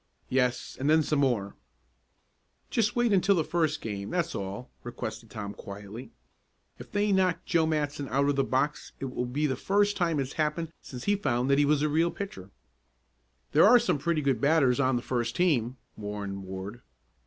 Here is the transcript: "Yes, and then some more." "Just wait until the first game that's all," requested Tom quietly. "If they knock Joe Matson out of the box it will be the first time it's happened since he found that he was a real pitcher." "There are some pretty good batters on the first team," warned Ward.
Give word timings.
"Yes, 0.29 0.77
and 0.79 0.89
then 0.89 1.03
some 1.03 1.19
more." 1.19 1.55
"Just 2.71 2.95
wait 2.95 3.13
until 3.13 3.35
the 3.35 3.43
first 3.43 3.81
game 3.81 4.09
that's 4.09 4.33
all," 4.33 4.71
requested 4.81 5.29
Tom 5.29 5.53
quietly. 5.53 6.09
"If 6.79 6.91
they 6.91 7.11
knock 7.11 7.45
Joe 7.45 7.67
Matson 7.67 8.09
out 8.09 8.27
of 8.27 8.35
the 8.35 8.43
box 8.43 8.93
it 8.99 9.13
will 9.13 9.27
be 9.27 9.45
the 9.45 9.55
first 9.55 9.95
time 9.95 10.19
it's 10.19 10.33
happened 10.41 10.69
since 10.81 11.03
he 11.03 11.15
found 11.15 11.51
that 11.51 11.59
he 11.59 11.65
was 11.65 11.83
a 11.83 11.87
real 11.87 12.09
pitcher." 12.09 12.49
"There 13.51 13.63
are 13.67 13.77
some 13.77 13.99
pretty 13.99 14.23
good 14.23 14.41
batters 14.41 14.79
on 14.79 14.95
the 14.95 15.03
first 15.03 15.35
team," 15.35 15.77
warned 15.95 16.45
Ward. 16.45 16.81